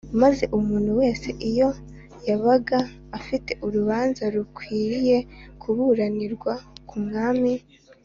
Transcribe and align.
maze 0.21 0.43
umuntu 0.57 0.91
wese 1.01 1.29
iyo 1.49 1.69
yabaga 2.27 2.79
afite 3.17 3.51
urubanza 3.65 4.23
rukwiriye 4.35 5.17
kuburanirwa 5.61 6.53
ku 6.89 6.95
mwami 7.05 7.53